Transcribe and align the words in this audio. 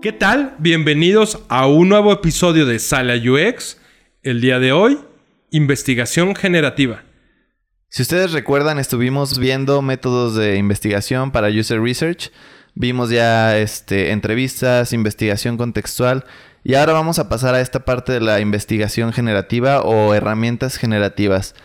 ¿Qué 0.00 0.12
tal? 0.12 0.54
Bienvenidos 0.60 1.40
a 1.48 1.66
un 1.66 1.88
nuevo 1.88 2.12
episodio 2.12 2.66
de 2.66 2.78
Sala 2.78 3.14
UX. 3.16 3.78
El 4.22 4.40
día 4.40 4.60
de 4.60 4.70
hoy, 4.70 5.00
investigación 5.50 6.36
generativa. 6.36 7.02
Si 7.88 8.02
ustedes 8.02 8.30
recuerdan, 8.30 8.78
estuvimos 8.78 9.40
viendo 9.40 9.82
métodos 9.82 10.36
de 10.36 10.56
investigación 10.56 11.32
para 11.32 11.48
user 11.48 11.82
research. 11.82 12.30
Vimos 12.76 13.10
ya 13.10 13.58
este, 13.58 14.12
entrevistas, 14.12 14.92
investigación 14.92 15.56
contextual. 15.56 16.24
Y 16.62 16.76
ahora 16.76 16.92
vamos 16.92 17.18
a 17.18 17.28
pasar 17.28 17.56
a 17.56 17.60
esta 17.60 17.84
parte 17.84 18.12
de 18.12 18.20
la 18.20 18.38
investigación 18.38 19.12
generativa 19.12 19.80
o 19.80 20.14
herramientas 20.14 20.76
generativas. 20.76 21.56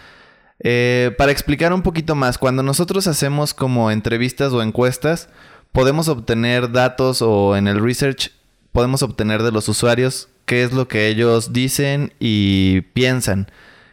Eh, 0.57 1.13
para 1.19 1.31
explicar 1.31 1.71
un 1.71 1.83
poquito 1.83 2.15
más, 2.15 2.39
cuando 2.39 2.63
nosotros 2.63 3.05
hacemos 3.05 3.53
como 3.53 3.91
entrevistas 3.91 4.53
o 4.53 4.63
encuestas, 4.63 5.29
podemos 5.73 6.07
obtener 6.07 6.71
datos 6.71 7.21
o 7.21 7.57
en 7.57 7.67
el 7.67 7.83
research 7.83 8.31
podemos 8.71 9.03
obtener 9.03 9.43
de 9.43 9.51
los 9.51 9.67
usuarios 9.67 10.29
qué 10.45 10.63
es 10.63 10.71
lo 10.71 10.87
que 10.87 11.07
ellos 11.07 11.51
dicen 11.51 12.13
y 12.19 12.81
piensan. 12.93 13.47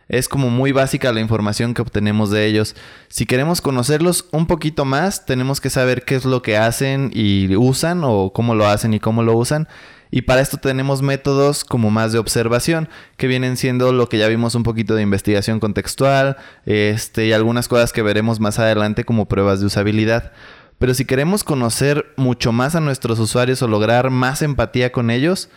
Es 0.09 0.29
como 0.29 0.51
muy 0.51 0.73
básica 0.73 1.13
la 1.13 1.21
información 1.21 1.73
que 1.73 1.83
obtenemos 1.83 2.31
de 2.31 2.47
ellos. 2.47 2.75
Si 3.09 3.27
queremos 3.27 3.61
conocerlos 3.61 4.27
un 4.33 4.47
poquito 4.47 4.85
más, 4.85 5.25
tenemos 5.25 5.61
que 5.61 5.71
saber 5.71 6.05
qué 6.05 6.17
es 6.17 6.25
lo 6.25 6.43
que 6.43 6.57
hacen 6.57 7.11
y 7.15 7.55
usan 7.55 8.03
o 8.03 8.33
cómo 8.33 8.57
lo 8.57 8.67
hacen 8.67 8.93
y 8.93 8.99
cómo 8.99 9.23
lo 9.23 9.37
usan. 9.37 9.69
Y 10.11 10.23
para 10.23 10.41
esto 10.41 10.57
tenemos 10.57 11.03
métodos 11.03 11.65
como 11.65 11.93
más 11.93 12.11
de 12.11 12.19
observación, 12.19 12.89
que 13.17 13.29
vienen 13.29 13.57
siendo 13.57 13.93
lo 13.93 14.09
que 14.09 14.19
ya 14.19 14.27
vimos 14.27 14.57
un 14.57 14.65
poquito 14.65 14.97
de 14.97 15.03
investigación 15.03 15.61
contextual, 15.61 16.37
este, 16.67 17.27
y 17.27 17.33
algunas 17.33 17.69
cosas 17.69 17.93
que 17.93 18.03
veremos 18.03 18.41
más 18.41 18.59
adelante 18.59 19.05
como 19.05 19.29
pruebas 19.29 19.61
de 19.61 19.67
usabilidad. 19.67 20.33
Pero 20.81 20.95
si 20.95 21.05
queremos 21.05 21.45
conocer 21.45 22.07
mucho 22.17 22.53
más 22.53 22.75
a 22.75 22.81
nuestros 22.81 23.19
usuarios 23.19 23.61
o 23.61 23.69
lograr 23.69 24.09
más 24.09 24.41
empatía 24.41 24.93
con 24.93 25.11
ellos, 25.11 25.51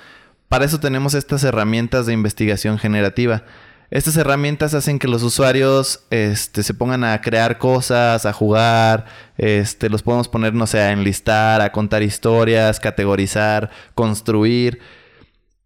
para 0.50 0.66
eso 0.66 0.82
tenemos 0.82 1.14
estas 1.14 1.46
herramientas 1.46 2.06
de 2.06 2.12
investigación 2.12 2.78
generativa. 2.78 3.46
Estas 3.90 4.18
herramientas 4.18 4.74
hacen 4.74 5.00
que 5.00 5.08
los 5.08 5.24
usuarios 5.24 6.04
este, 6.10 6.62
se 6.62 6.74
pongan 6.74 7.06
a 7.06 7.22
crear 7.22 7.58
cosas, 7.58 8.26
a 8.26 8.34
jugar, 8.34 9.06
este, 9.38 9.90
los 9.90 10.04
podemos 10.04 10.28
poner, 10.28 10.54
no 10.56 10.68
sé, 10.68 10.82
a 10.82 10.92
enlistar, 10.92 11.62
a 11.62 11.72
contar 11.72 12.04
historias, 12.04 12.82
categorizar, 12.82 13.70
construir. 13.96 14.82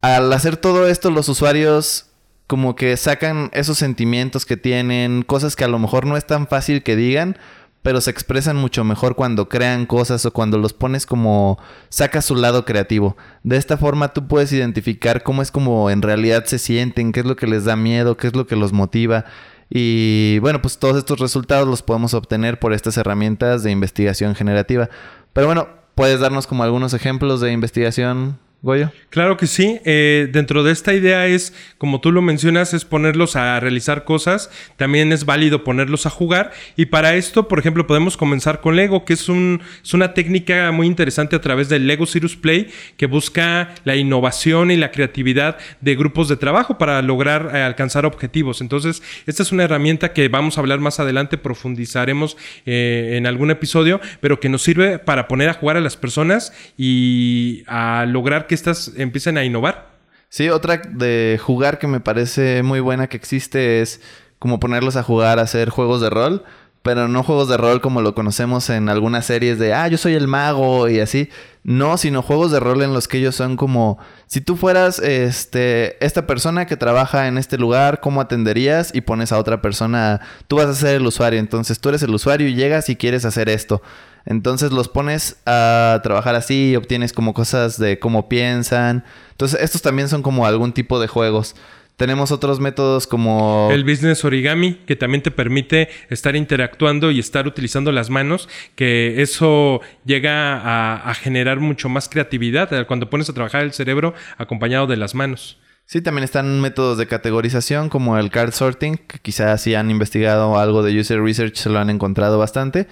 Al 0.01 0.31
hacer 0.33 0.57
todo 0.57 0.87
esto, 0.87 1.09
los 1.09 1.29
usuarios 1.29 2.11
como 2.45 2.75
que 2.75 2.95
sacan 2.95 3.49
esos 3.53 3.79
sentimientos 3.79 4.45
que 4.45 4.55
tienen, 4.55 5.23
cosas 5.23 5.55
que 5.55 5.63
a 5.63 5.67
lo 5.67 5.79
mejor 5.79 6.05
no 6.05 6.15
es 6.15 6.27
tan 6.27 6.45
fácil 6.45 6.83
que 6.83 6.95
digan, 6.95 7.39
pero 7.87 8.01
se 8.01 8.11
expresan 8.11 8.57
mucho 8.57 8.83
mejor 8.83 9.15
cuando 9.15 9.47
crean 9.47 9.85
cosas 9.85 10.25
o 10.25 10.33
cuando 10.33 10.57
los 10.57 10.73
pones 10.73 11.05
como 11.05 11.57
sacas 11.87 12.25
su 12.25 12.35
lado 12.35 12.65
creativo. 12.65 13.15
De 13.43 13.55
esta 13.55 13.77
forma 13.77 14.09
tú 14.09 14.27
puedes 14.27 14.51
identificar 14.51 15.23
cómo 15.23 15.41
es 15.41 15.51
como 15.51 15.89
en 15.89 16.01
realidad 16.01 16.43
se 16.43 16.59
sienten, 16.59 17.13
qué 17.13 17.21
es 17.21 17.25
lo 17.25 17.37
que 17.37 17.47
les 17.47 17.63
da 17.63 17.77
miedo, 17.77 18.17
qué 18.17 18.27
es 18.27 18.35
lo 18.35 18.45
que 18.45 18.57
los 18.57 18.73
motiva. 18.73 19.23
Y 19.69 20.37
bueno, 20.39 20.61
pues 20.61 20.79
todos 20.79 20.97
estos 20.97 21.21
resultados 21.21 21.65
los 21.65 21.81
podemos 21.81 22.13
obtener 22.13 22.59
por 22.59 22.73
estas 22.73 22.97
herramientas 22.97 23.63
de 23.63 23.71
investigación 23.71 24.35
generativa. 24.35 24.89
Pero 25.31 25.47
bueno, 25.47 25.69
¿puedes 25.95 26.19
darnos 26.19 26.45
como 26.45 26.65
algunos 26.65 26.93
ejemplos 26.93 27.39
de 27.39 27.53
investigación 27.53 28.37
Goyo. 28.63 28.91
Claro 29.09 29.37
que 29.37 29.45
sí. 29.45 29.79
Eh, 29.85 30.29
dentro 30.31 30.63
de 30.63 30.71
esta 30.71 30.93
idea 30.93 31.27
es, 31.27 31.53
como 31.77 32.01
tú 32.01 32.11
lo 32.11 32.23
mencionas, 32.23 32.73
es 32.73 32.85
ponerlos 32.85 33.35
a 33.35 33.59
realizar 33.59 34.03
cosas. 34.03 34.49
También 34.77 35.11
es 35.11 35.25
válido 35.25 35.63
ponerlos 35.63 36.07
a 36.07 36.09
jugar. 36.09 36.51
Y 36.75 36.87
para 36.87 37.15
esto, 37.15 37.47
por 37.47 37.59
ejemplo, 37.59 37.85
podemos 37.85 38.17
comenzar 38.17 38.59
con 38.59 38.75
Lego, 38.75 39.05
que 39.05 39.13
es, 39.13 39.29
un, 39.29 39.61
una 39.93 40.13
técnica 40.15 40.71
muy 40.71 40.87
interesante 40.87 41.35
a 41.35 41.41
través 41.41 41.69
del 41.69 41.85
Lego 41.85 42.07
Cirrus 42.07 42.35
Play, 42.35 42.69
que 42.97 43.05
busca 43.05 43.75
la 43.83 43.95
innovación 43.95 44.71
y 44.71 44.75
la 44.75 44.91
creatividad 44.91 45.57
de 45.81 45.95
grupos 45.95 46.27
de 46.27 46.37
trabajo 46.37 46.79
para 46.79 47.01
lograr 47.03 47.51
eh, 47.53 47.61
alcanzar 47.61 48.05
objetivos. 48.07 48.61
Entonces, 48.61 49.03
esta 49.27 49.43
es 49.43 49.51
una 49.51 49.65
herramienta 49.65 50.13
que 50.13 50.29
vamos 50.29 50.57
a 50.57 50.61
hablar 50.61 50.79
más 50.79 50.99
adelante, 50.99 51.37
profundizaremos 51.37 52.37
eh, 52.65 53.13
en 53.17 53.27
algún 53.27 53.51
episodio, 53.51 54.01
pero 54.19 54.39
que 54.39 54.49
nos 54.49 54.63
sirve 54.63 54.97
para 54.97 55.27
poner 55.27 55.49
a 55.49 55.53
jugar 55.53 55.77
a 55.77 55.81
las 55.81 55.95
personas 55.95 56.53
y 56.75 57.63
a 57.67 58.05
lograr 58.07 58.46
que 58.47 58.55
estas 58.55 58.91
empiecen 58.95 59.37
a 59.37 59.43
innovar. 59.43 59.97
Sí, 60.29 60.49
otra 60.49 60.77
de 60.77 61.39
jugar 61.41 61.79
que 61.79 61.87
me 61.87 61.99
parece 61.99 62.63
muy 62.63 62.79
buena 62.79 63.07
que 63.07 63.17
existe 63.17 63.81
es 63.81 64.01
como 64.39 64.59
ponerlos 64.59 64.95
a 64.95 65.03
jugar 65.03 65.39
a 65.39 65.43
hacer 65.43 65.69
juegos 65.69 66.01
de 66.01 66.09
rol, 66.09 66.43
pero 66.81 67.07
no 67.07 67.23
juegos 67.23 67.49
de 67.49 67.57
rol 67.57 67.81
como 67.81 68.01
lo 68.01 68.15
conocemos 68.15 68.69
en 68.69 68.89
algunas 68.89 69.25
series 69.25 69.59
de, 69.59 69.73
ah, 69.73 69.87
yo 69.87 69.97
soy 69.97 70.13
el 70.13 70.27
mago 70.27 70.87
y 70.89 70.99
así. 70.99 71.29
No, 71.63 71.97
sino 71.97 72.21
juegos 72.21 72.51
de 72.51 72.61
rol 72.61 72.81
en 72.81 72.93
los 72.93 73.09
que 73.09 73.17
ellos 73.17 73.35
son 73.35 73.57
como, 73.57 73.97
si 74.25 74.39
tú 74.39 74.55
fueras 74.55 74.99
este, 74.99 76.03
esta 76.05 76.25
persona 76.25 76.65
que 76.65 76.77
trabaja 76.77 77.27
en 77.27 77.37
este 77.37 77.57
lugar, 77.57 77.99
¿cómo 77.99 78.21
atenderías? 78.21 78.95
Y 78.95 79.01
pones 79.01 79.33
a 79.33 79.37
otra 79.37 79.61
persona, 79.61 80.21
tú 80.47 80.55
vas 80.55 80.67
a 80.67 80.75
ser 80.75 80.95
el 80.95 81.05
usuario, 81.05 81.39
entonces 81.39 81.79
tú 81.79 81.89
eres 81.89 82.03
el 82.03 82.15
usuario 82.15 82.47
y 82.47 82.55
llegas 82.55 82.87
y 82.89 82.95
quieres 82.95 83.25
hacer 83.25 83.49
esto. 83.49 83.81
Entonces 84.25 84.71
los 84.71 84.89
pones 84.89 85.37
a 85.45 86.01
trabajar 86.03 86.35
así, 86.35 86.75
obtienes 86.75 87.13
como 87.13 87.33
cosas 87.33 87.77
de 87.79 87.97
cómo 87.97 88.27
piensan. 88.27 89.05
Entonces 89.31 89.61
estos 89.61 89.81
también 89.81 90.09
son 90.09 90.21
como 90.21 90.45
algún 90.45 90.73
tipo 90.73 90.99
de 90.99 91.07
juegos. 91.07 91.55
Tenemos 91.97 92.31
otros 92.31 92.59
métodos 92.59 93.07
como... 93.07 93.69
El 93.71 93.83
business 93.83 94.23
origami, 94.23 94.75
que 94.85 94.95
también 94.95 95.23
te 95.23 95.31
permite 95.31 95.89
estar 96.09 96.35
interactuando 96.35 97.09
y 97.09 97.19
estar 97.19 97.47
utilizando 97.47 97.91
las 97.91 98.11
manos, 98.11 98.47
que 98.75 99.21
eso 99.23 99.81
llega 100.05 100.57
a, 100.57 101.09
a 101.09 101.13
generar 101.15 101.59
mucho 101.59 101.89
más 101.89 102.07
creatividad 102.07 102.71
eh, 102.71 102.85
cuando 102.85 103.09
pones 103.09 103.29
a 103.29 103.33
trabajar 103.33 103.63
el 103.63 103.73
cerebro 103.73 104.13
acompañado 104.37 104.85
de 104.85 104.95
las 104.95 105.15
manos. 105.15 105.57
Sí, 105.85 106.01
también 106.01 106.23
están 106.23 106.61
métodos 106.61 106.99
de 106.99 107.07
categorización 107.07 107.89
como 107.89 108.19
el 108.19 108.29
card 108.29 108.51
sorting, 108.51 108.97
que 108.97 109.19
quizás 109.19 109.61
si 109.61 109.73
han 109.73 109.89
investigado 109.89 110.59
algo 110.59 110.83
de 110.83 110.99
user 110.99 111.21
research 111.21 111.55
se 111.55 111.69
lo 111.69 111.79
han 111.79 111.89
encontrado 111.89 112.37
bastante. 112.37 112.87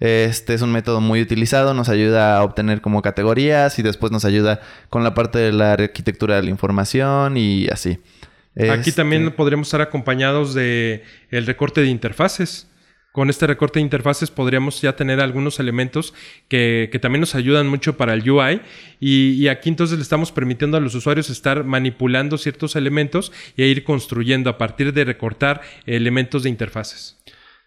Este 0.00 0.54
es 0.54 0.60
un 0.60 0.72
método 0.72 1.00
muy 1.00 1.22
utilizado, 1.22 1.74
nos 1.74 1.88
ayuda 1.88 2.36
a 2.36 2.42
obtener 2.42 2.80
como 2.80 3.02
categorías 3.02 3.78
y 3.78 3.82
después 3.82 4.10
nos 4.12 4.24
ayuda 4.24 4.60
con 4.88 5.04
la 5.04 5.14
parte 5.14 5.38
de 5.38 5.52
la 5.52 5.74
arquitectura 5.74 6.36
de 6.36 6.42
la 6.42 6.50
información 6.50 7.36
y 7.36 7.68
así. 7.68 8.00
Aquí 8.56 8.92
también 8.92 9.24
este 9.24 9.36
podríamos 9.36 9.68
estar 9.68 9.80
acompañados 9.80 10.54
de 10.54 11.04
el 11.30 11.46
recorte 11.46 11.80
de 11.80 11.88
interfaces. 11.88 12.66
Con 13.12 13.28
este 13.28 13.48
recorte 13.48 13.80
de 13.80 13.84
interfaces 13.84 14.30
podríamos 14.30 14.80
ya 14.80 14.94
tener 14.94 15.20
algunos 15.20 15.58
elementos 15.58 16.14
que, 16.48 16.96
también 17.02 17.20
nos 17.20 17.34
ayudan 17.34 17.66
mucho 17.66 17.96
para 17.96 18.14
el 18.14 18.28
UI 18.28 18.60
y, 19.00 19.32
y, 19.32 19.48
aquí 19.48 19.68
entonces 19.68 19.98
le 19.98 20.02
estamos 20.02 20.30
permitiendo 20.30 20.76
a 20.76 20.80
los 20.80 20.94
usuarios 20.94 21.28
estar 21.28 21.64
manipulando 21.64 22.38
ciertos 22.38 22.76
elementos 22.76 23.32
y 23.56 23.64
ir 23.64 23.82
construyendo 23.82 24.48
a 24.48 24.58
partir 24.58 24.92
de 24.92 25.04
recortar 25.04 25.60
elementos 25.86 26.44
de 26.44 26.50
interfaces. 26.50 27.16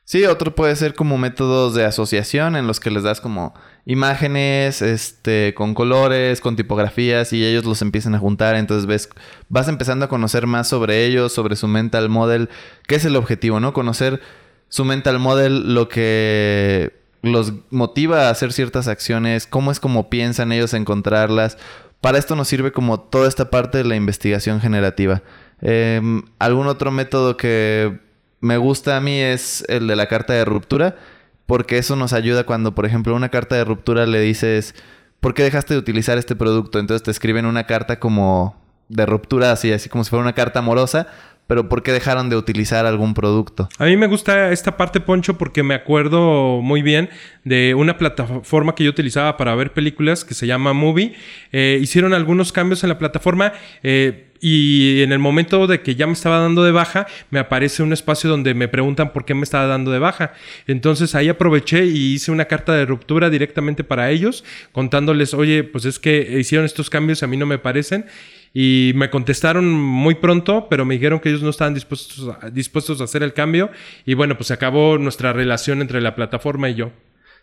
Sí, 0.05 0.25
otro 0.25 0.53
puede 0.53 0.75
ser 0.75 0.95
como 0.95 1.17
métodos 1.17 1.75
de 1.75 1.85
asociación 1.85 2.57
en 2.57 2.67
los 2.67 2.81
que 2.81 2.91
les 2.91 3.03
das 3.03 3.21
como 3.21 3.53
imágenes, 3.85 4.81
este, 4.81 5.53
con 5.55 5.73
colores, 5.73 6.41
con 6.41 6.57
tipografías 6.57 7.31
y 7.31 7.45
ellos 7.45 7.63
los 7.63 7.81
empiezan 7.81 8.13
a 8.13 8.19
juntar. 8.19 8.55
Entonces 8.55 8.85
ves, 8.85 9.09
vas 9.47 9.69
empezando 9.69 10.05
a 10.05 10.09
conocer 10.09 10.45
más 10.45 10.67
sobre 10.67 11.05
ellos, 11.05 11.31
sobre 11.31 11.55
su 11.55 11.69
mental 11.69 12.09
model, 12.09 12.49
qué 12.85 12.95
es 12.95 13.05
el 13.05 13.15
objetivo, 13.15 13.61
¿no? 13.61 13.71
Conocer 13.71 14.21
su 14.67 14.83
mental 14.83 15.19
model, 15.19 15.73
lo 15.73 15.87
que 15.87 16.93
los 17.21 17.53
motiva 17.69 18.27
a 18.27 18.29
hacer 18.29 18.51
ciertas 18.51 18.89
acciones, 18.89 19.47
cómo 19.47 19.71
es 19.71 19.79
como 19.79 20.09
piensan 20.09 20.51
ellos 20.51 20.73
encontrarlas. 20.73 21.57
Para 22.01 22.17
esto 22.17 22.35
nos 22.35 22.49
sirve 22.49 22.73
como 22.73 22.99
toda 22.99 23.29
esta 23.29 23.49
parte 23.49 23.77
de 23.77 23.85
la 23.85 23.95
investigación 23.95 24.59
generativa. 24.59 25.23
Em, 25.61 26.23
¿Algún 26.39 26.67
otro 26.67 26.91
método 26.91 27.37
que 27.37 27.99
me 28.43 28.57
gusta 28.57 28.97
a 28.97 29.01
mí 29.01 29.19
es 29.19 29.63
el 29.69 29.87
de 29.87 29.95
la 29.95 30.07
carta 30.07 30.33
de 30.33 30.43
ruptura, 30.43 30.97
porque 31.45 31.77
eso 31.77 31.95
nos 31.95 32.11
ayuda 32.11 32.43
cuando, 32.43 32.75
por 32.75 32.85
ejemplo, 32.85 33.15
una 33.15 33.29
carta 33.29 33.55
de 33.55 33.63
ruptura 33.63 34.05
le 34.05 34.19
dices, 34.19 34.75
¿por 35.21 35.33
qué 35.33 35.43
dejaste 35.43 35.73
de 35.73 35.79
utilizar 35.79 36.17
este 36.17 36.35
producto? 36.35 36.77
Entonces 36.77 37.03
te 37.03 37.11
escriben 37.11 37.45
una 37.45 37.65
carta 37.65 37.99
como 37.99 38.61
de 38.89 39.05
ruptura, 39.05 39.53
así, 39.53 39.71
así 39.71 39.87
como 39.87 40.03
si 40.03 40.09
fuera 40.09 40.23
una 40.23 40.33
carta 40.33 40.59
amorosa, 40.59 41.07
pero 41.47 41.69
¿por 41.69 41.83
qué 41.83 41.93
dejaron 41.93 42.29
de 42.29 42.35
utilizar 42.35 42.85
algún 42.85 43.13
producto? 43.13 43.69
A 43.77 43.85
mí 43.85 43.95
me 43.95 44.07
gusta 44.07 44.51
esta 44.51 44.75
parte, 44.75 44.99
Poncho, 44.99 45.37
porque 45.37 45.63
me 45.63 45.73
acuerdo 45.73 46.61
muy 46.61 46.81
bien 46.81 47.09
de 47.45 47.75
una 47.75 47.97
plataforma 47.97 48.75
que 48.75 48.83
yo 48.83 48.89
utilizaba 48.89 49.37
para 49.37 49.55
ver 49.55 49.71
películas 49.71 50.25
que 50.25 50.33
se 50.33 50.47
llama 50.47 50.73
Movie. 50.73 51.15
Eh, 51.53 51.79
hicieron 51.81 52.13
algunos 52.13 52.51
cambios 52.51 52.83
en 52.83 52.89
la 52.89 52.97
plataforma. 52.97 53.53
Eh, 53.83 54.32
y 54.45 55.01
en 55.03 55.13
el 55.13 55.19
momento 55.19 55.67
de 55.67 55.81
que 55.81 55.95
ya 55.95 56.05
me 56.05 56.11
estaba 56.11 56.39
dando 56.39 56.65
de 56.65 56.73
baja, 56.73 57.07
me 57.29 57.39
aparece 57.39 57.81
un 57.81 57.93
espacio 57.93 58.29
donde 58.29 58.53
me 58.53 58.67
preguntan 58.67 59.13
por 59.13 59.23
qué 59.23 59.33
me 59.33 59.43
estaba 59.43 59.67
dando 59.67 59.89
de 59.89 59.99
baja. 59.99 60.33
Entonces 60.67 61.15
ahí 61.15 61.29
aproveché 61.29 61.85
y 61.85 62.15
hice 62.15 62.29
una 62.29 62.43
carta 62.43 62.73
de 62.73 62.85
ruptura 62.85 63.29
directamente 63.29 63.85
para 63.85 64.11
ellos, 64.11 64.43
contándoles, 64.73 65.33
oye, 65.33 65.63
pues 65.63 65.85
es 65.85 65.97
que 65.97 66.41
hicieron 66.41 66.65
estos 66.65 66.89
cambios, 66.89 67.23
a 67.23 67.27
mí 67.27 67.37
no 67.37 67.45
me 67.45 67.57
parecen. 67.57 68.05
Y 68.53 68.91
me 68.95 69.09
contestaron 69.09 69.71
muy 69.71 70.15
pronto, 70.15 70.67
pero 70.69 70.83
me 70.83 70.95
dijeron 70.95 71.21
que 71.21 71.29
ellos 71.29 71.41
no 71.41 71.49
estaban 71.49 71.73
dispuestos 71.73 72.35
a, 72.41 72.49
dispuestos 72.49 72.99
a 72.99 73.05
hacer 73.05 73.23
el 73.23 73.31
cambio. 73.31 73.71
Y 74.05 74.13
bueno, 74.13 74.35
pues 74.35 74.47
se 74.47 74.55
acabó 74.55 74.97
nuestra 74.97 75.31
relación 75.31 75.79
entre 75.79 76.01
la 76.01 76.15
plataforma 76.15 76.69
y 76.69 76.75
yo. 76.75 76.91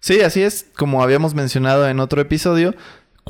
Sí, 0.01 0.23
así 0.23 0.43
es. 0.43 0.67
Como 0.77 1.03
habíamos 1.03 1.35
mencionado 1.35 1.87
en 1.87 2.01
otro 2.01 2.21
episodio, 2.23 2.75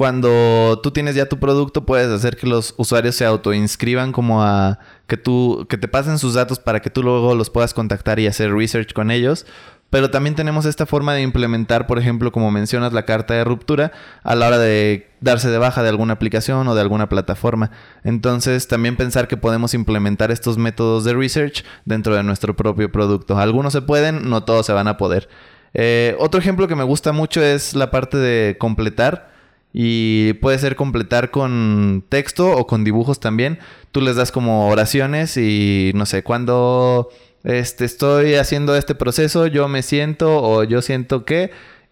cuando 0.01 0.81
tú 0.83 0.93
tienes 0.93 1.15
ya 1.15 1.29
tu 1.29 1.39
producto, 1.39 1.85
puedes 1.85 2.09
hacer 2.09 2.39
que 2.39 2.47
los 2.47 2.73
usuarios 2.79 3.17
se 3.17 3.27
autoinscriban 3.27 4.13
como 4.13 4.43
a 4.43 4.79
que 5.07 5.19
tú, 5.19 5.67
que 5.69 5.77
te 5.77 5.89
pasen 5.89 6.19
sus 6.19 6.33
datos 6.33 6.59
para 6.59 6.81
que 6.81 6.89
tú 6.89 7.03
luego 7.03 7.35
los 7.35 7.51
puedas 7.51 7.75
contactar 7.75 8.19
y 8.19 8.27
hacer 8.27 8.51
research 8.51 8.95
con 8.95 9.11
ellos. 9.11 9.45
Pero 9.91 10.11
también 10.11 10.35
tenemos 10.35 10.65
esta 10.65 10.87
forma 10.87 11.13
de 11.13 11.21
implementar, 11.21 11.87
por 11.87 11.99
ejemplo, 11.99 12.33
como 12.33 12.51
mencionas, 12.51 12.95
la 12.95 13.05
carta 13.05 13.35
de 13.35 13.45
ruptura 13.45 13.93
a 14.23 14.35
la 14.37 14.47
hora 14.47 14.57
de 14.57 15.11
darse 15.21 15.51
de 15.51 15.59
baja 15.59 15.83
de 15.83 15.91
alguna 15.91 16.15
aplicación 16.15 16.67
o 16.67 16.75
de 16.75 16.81
alguna 16.81 17.11
plataforma. 17.11 17.71
Entonces, 18.03 18.69
también 18.69 18.97
pensar 18.97 19.29
que 19.29 19.37
podemos 19.37 19.75
implementar 19.75 20.31
estos 20.31 20.57
métodos 20.57 21.05
de 21.05 21.13
research 21.13 21.63
dentro 21.85 22.15
de 22.15 22.23
nuestro 22.23 22.57
propio 22.57 22.91
producto. 22.91 23.39
Algunos 23.39 23.75
se 23.75 23.83
pueden, 23.83 24.31
no 24.31 24.45
todos 24.45 24.65
se 24.65 24.73
van 24.73 24.89
a 24.89 24.97
poder. 24.97 25.29
Eh, 25.75 26.17
otro 26.19 26.41
ejemplo 26.41 26.69
que 26.69 26.75
me 26.75 26.85
gusta 26.85 27.13
mucho 27.13 27.43
es 27.43 27.75
la 27.75 27.91
parte 27.91 28.17
de 28.17 28.57
completar. 28.57 29.30
Y 29.73 30.33
puede 30.35 30.59
ser 30.59 30.77
completar 30.77 31.31
con 31.31 32.05
texto 32.09 32.51
o 32.57 32.67
con 32.67 32.85
dibujos 32.85 33.21
también. 33.21 33.59
Tú 33.93 34.01
les 34.01 34.17
das 34.17 34.33
como 34.33 34.69
oraciones 34.69 35.37
y 35.37 35.93
no 35.95 36.07
sé, 36.07 36.23
cuando 36.23 37.11
este, 37.45 37.85
estoy 37.85 38.35
haciendo 38.35 38.75
este 38.77 38.95
proceso, 38.95 39.47
yo 39.47 39.69
me 39.69 39.83
siento 39.83 40.43
o 40.43 40.65
yo 40.65 40.83
siento 40.83 41.25
que 41.25 41.51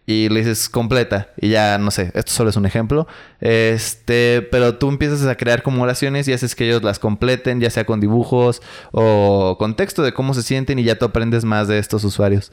y 0.08 0.30
le 0.30 0.40
dices 0.40 0.70
completa 0.70 1.28
y 1.36 1.50
ya 1.50 1.76
no 1.76 1.90
sé, 1.90 2.12
esto 2.14 2.32
solo 2.32 2.48
es 2.48 2.56
un 2.56 2.64
ejemplo. 2.64 3.06
Este, 3.40 4.40
pero 4.50 4.76
tú 4.76 4.88
empiezas 4.88 5.26
a 5.26 5.36
crear 5.36 5.62
como 5.62 5.82
oraciones 5.82 6.26
y 6.26 6.32
haces 6.32 6.54
que 6.54 6.64
ellos 6.66 6.82
las 6.82 6.98
completen, 6.98 7.60
ya 7.60 7.68
sea 7.68 7.84
con 7.84 8.00
dibujos 8.00 8.62
o 8.90 9.56
con 9.58 9.76
texto 9.76 10.02
de 10.02 10.14
cómo 10.14 10.32
se 10.32 10.42
sienten 10.42 10.78
y 10.78 10.84
ya 10.84 10.98
tú 10.98 11.04
aprendes 11.04 11.44
más 11.44 11.68
de 11.68 11.78
estos 11.78 12.04
usuarios. 12.04 12.52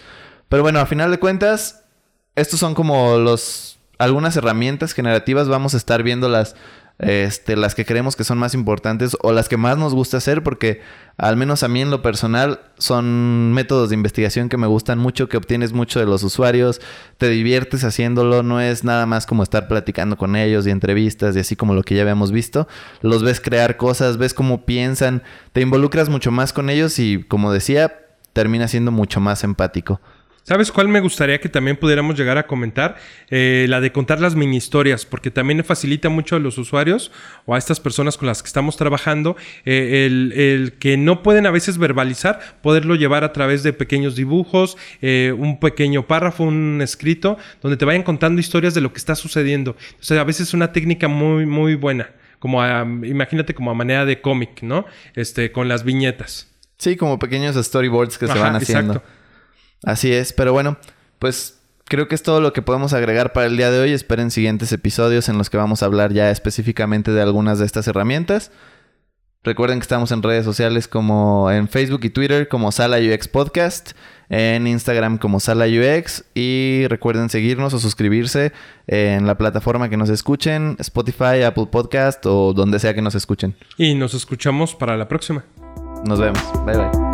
Pero 0.49 0.63
bueno, 0.63 0.79
a 0.79 0.85
final 0.85 1.11
de 1.11 1.17
cuentas, 1.17 1.85
estos 2.35 2.59
son 2.59 2.75
como 2.75 3.17
los 3.19 3.79
algunas 3.97 4.35
herramientas 4.37 4.93
generativas 4.93 5.47
vamos 5.47 5.73
a 5.73 5.77
estar 5.77 6.03
viendo 6.03 6.29
las, 6.29 6.55
este, 6.97 7.57
las 7.57 7.75
que 7.75 7.85
creemos 7.85 8.15
que 8.15 8.23
son 8.23 8.37
más 8.37 8.53
importantes 8.53 9.17
o 9.21 9.33
las 9.33 9.49
que 9.49 9.57
más 9.57 9.77
nos 9.77 9.93
gusta 9.93 10.17
hacer 10.17 10.43
porque 10.43 10.81
al 11.17 11.35
menos 11.35 11.63
a 11.63 11.67
mí 11.67 11.81
en 11.81 11.91
lo 11.91 12.01
personal 12.01 12.61
son 12.77 13.51
métodos 13.53 13.89
de 13.89 13.95
investigación 13.95 14.47
que 14.47 14.57
me 14.57 14.67
gustan 14.67 14.99
mucho, 14.99 15.27
que 15.27 15.37
obtienes 15.37 15.73
mucho 15.73 15.99
de 15.99 16.05
los 16.05 16.23
usuarios, 16.23 16.79
te 17.17 17.29
diviertes 17.29 17.83
haciéndolo, 17.83 18.43
no 18.43 18.61
es 18.61 18.83
nada 18.83 19.05
más 19.05 19.25
como 19.25 19.43
estar 19.43 19.67
platicando 19.67 20.17
con 20.17 20.35
ellos 20.35 20.65
y 20.67 20.71
entrevistas 20.71 21.35
y 21.35 21.39
así 21.39 21.55
como 21.55 21.73
lo 21.73 21.83
que 21.83 21.95
ya 21.95 22.01
habíamos 22.01 22.31
visto, 22.31 22.67
los 23.01 23.23
ves 23.23 23.41
crear 23.41 23.75
cosas, 23.75 24.17
ves 24.17 24.33
cómo 24.33 24.65
piensan, 24.65 25.21
te 25.51 25.61
involucras 25.61 26.09
mucho 26.09 26.31
más 26.31 26.53
con 26.53 26.69
ellos 26.69 26.97
y 26.99 27.23
como 27.23 27.51
decía, 27.51 27.93
termina 28.31 28.67
siendo 28.67 28.91
mucho 28.91 29.19
más 29.19 29.43
empático. 29.43 30.01
¿Sabes 30.47 30.71
cuál 30.71 30.87
me 30.89 30.99
gustaría 30.99 31.39
que 31.39 31.49
también 31.49 31.75
pudiéramos 31.75 32.15
llegar 32.15 32.37
a 32.37 32.45
comentar? 32.45 32.97
Eh, 33.31 33.65
la 33.67 33.81
de 33.81 33.91
contar 33.91 34.21
las 34.21 34.35
mini 34.35 34.57
historias, 34.57 35.03
porque 35.03 35.31
también 35.31 35.63
facilita 35.63 36.09
mucho 36.09 36.35
a 36.35 36.39
los 36.39 36.59
usuarios 36.59 37.11
o 37.47 37.55
a 37.55 37.57
estas 37.57 37.79
personas 37.79 38.15
con 38.15 38.27
las 38.27 38.43
que 38.43 38.47
estamos 38.47 38.77
trabajando 38.77 39.37
eh, 39.65 40.05
el, 40.05 40.73
que 40.77 40.97
no 40.97 41.23
pueden 41.23 41.47
a 41.47 41.51
veces 41.51 41.79
verbalizar, 41.79 42.59
poderlo 42.61 42.93
llevar 42.93 43.23
a 43.23 43.33
través 43.33 43.63
de 43.63 43.73
pequeños 43.73 44.15
dibujos, 44.15 44.77
eh, 45.01 45.33
un 45.35 45.59
pequeño 45.59 46.05
párrafo, 46.05 46.43
un 46.43 46.79
escrito, 46.79 47.39
donde 47.63 47.75
te 47.75 47.85
vayan 47.85 48.03
contando 48.03 48.39
historias 48.39 48.75
de 48.75 48.81
lo 48.81 48.93
que 48.93 48.99
está 48.99 49.15
sucediendo. 49.15 49.71
O 49.71 50.03
sea, 50.03 50.21
a 50.21 50.25
veces 50.25 50.49
es 50.49 50.53
una 50.53 50.71
técnica 50.71 51.07
muy, 51.07 51.47
muy 51.47 51.73
buena. 51.73 52.11
Como 52.37 52.63
imagínate 53.03 53.55
como 53.55 53.71
a 53.71 53.73
manera 53.73 54.05
de 54.05 54.21
cómic, 54.21 54.61
¿no? 54.61 54.85
Este, 55.15 55.51
con 55.51 55.67
las 55.67 55.83
viñetas. 55.83 56.51
Sí, 56.77 56.97
como 56.97 57.17
pequeños 57.17 57.55
storyboards 57.55 58.19
que 58.19 58.27
se 58.27 58.37
van 58.37 58.55
haciendo. 58.55 58.93
Exacto. 58.93 59.14
Así 59.85 60.11
es, 60.11 60.33
pero 60.33 60.51
bueno, 60.51 60.77
pues 61.19 61.59
creo 61.85 62.07
que 62.07 62.15
es 62.15 62.23
todo 62.23 62.41
lo 62.41 62.53
que 62.53 62.61
podemos 62.61 62.93
agregar 62.93 63.31
para 63.33 63.47
el 63.47 63.55
día 63.55 63.71
de 63.71 63.79
hoy. 63.79 63.91
Esperen 63.91 64.31
siguientes 64.31 64.71
episodios 64.71 65.29
en 65.29 65.37
los 65.37 65.49
que 65.49 65.57
vamos 65.57 65.83
a 65.83 65.85
hablar 65.85 66.11
ya 66.11 66.31
específicamente 66.31 67.11
de 67.11 67.21
algunas 67.21 67.59
de 67.59 67.65
estas 67.65 67.87
herramientas. 67.87 68.51
Recuerden 69.43 69.77
que 69.77 69.83
estamos 69.83 70.11
en 70.11 70.23
redes 70.23 70.43
sociales 70.43 70.87
como 70.87 71.51
en 71.51 71.67
Facebook 71.67 72.01
y 72.03 72.09
Twitter 72.09 72.47
como 72.47 72.71
Sala 72.71 72.97
UX 72.97 73.27
Podcast, 73.27 73.91
en 74.27 74.65
Instagram 74.65 75.19
como 75.19 75.39
Sala 75.39 75.65
UX 75.67 76.25
y 76.33 76.87
recuerden 76.87 77.29
seguirnos 77.29 77.71
o 77.75 77.79
suscribirse 77.79 78.53
en 78.87 79.27
la 79.27 79.37
plataforma 79.37 79.87
que 79.87 79.97
nos 79.97 80.09
escuchen, 80.09 80.75
Spotify, 80.79 81.43
Apple 81.45 81.67
Podcast 81.67 82.25
o 82.25 82.53
donde 82.53 82.79
sea 82.79 82.95
que 82.95 83.03
nos 83.03 83.13
escuchen. 83.13 83.55
Y 83.77 83.93
nos 83.93 84.15
escuchamos 84.15 84.73
para 84.73 84.97
la 84.97 85.07
próxima. 85.07 85.45
Nos 86.07 86.19
vemos. 86.19 86.41
Bye 86.65 86.77
bye. 86.77 87.04